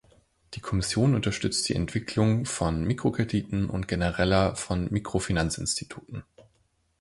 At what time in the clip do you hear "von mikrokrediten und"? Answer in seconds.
2.45-3.87